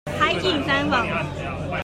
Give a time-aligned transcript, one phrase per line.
[0.19, 1.05] 海景三房